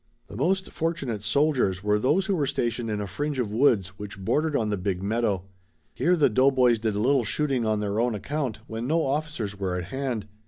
[0.29, 4.17] The most fortunate soldiers were those who were stationed in a fringe of woods which
[4.17, 5.43] bordered on the big meadow.
[5.93, 9.77] Here the doughboys did a little shooting on their own account when no officers were
[9.77, 10.25] at hand.